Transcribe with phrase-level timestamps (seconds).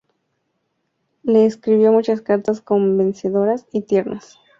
[1.21, 4.39] Le escribió muchas cartas conmovedoras y tiernas.